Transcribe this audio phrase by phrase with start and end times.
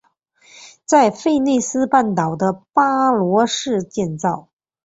[0.83, 4.49] 在弗内斯半岛的巴罗市建造。